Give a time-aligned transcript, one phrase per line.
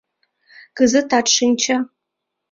[0.77, 1.77] Кызытат шинча.